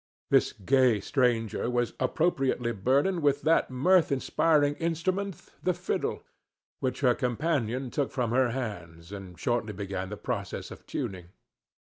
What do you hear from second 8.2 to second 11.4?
her hands, and shortly began the process of tuning.